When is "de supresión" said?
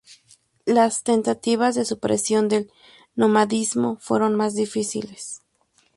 1.75-2.47